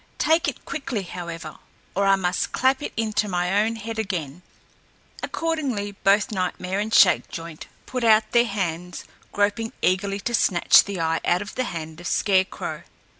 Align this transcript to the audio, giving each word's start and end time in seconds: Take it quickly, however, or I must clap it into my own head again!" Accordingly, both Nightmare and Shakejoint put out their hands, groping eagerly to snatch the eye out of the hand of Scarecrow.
Take 0.17 0.47
it 0.47 0.65
quickly, 0.65 1.03
however, 1.03 1.59
or 1.93 2.07
I 2.07 2.15
must 2.15 2.51
clap 2.53 2.81
it 2.81 2.91
into 2.97 3.27
my 3.27 3.61
own 3.61 3.75
head 3.75 3.99
again!" 3.99 4.41
Accordingly, 5.21 5.91
both 5.91 6.31
Nightmare 6.31 6.79
and 6.79 6.91
Shakejoint 6.91 7.67
put 7.85 8.03
out 8.03 8.31
their 8.31 8.47
hands, 8.47 9.03
groping 9.31 9.73
eagerly 9.83 10.19
to 10.21 10.33
snatch 10.33 10.85
the 10.85 10.99
eye 10.99 11.21
out 11.23 11.43
of 11.43 11.53
the 11.53 11.65
hand 11.65 12.01
of 12.01 12.07
Scarecrow. 12.07 12.81